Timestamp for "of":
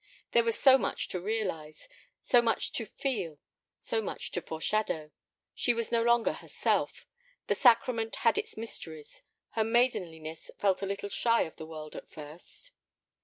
11.43-11.57